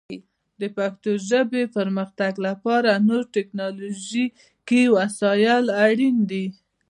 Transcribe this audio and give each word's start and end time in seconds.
د 0.61 0.63
پښتو 0.77 1.11
ژبې 1.29 1.63
پرمختګ 1.77 2.33
لپاره 2.47 2.91
نور 3.07 3.23
ټکنالوژیکي 3.35 4.83
وسایل 4.97 5.65
اړین 5.85 6.15
دي. 6.31 6.45